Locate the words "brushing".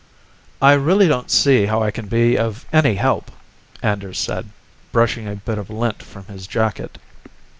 4.91-5.27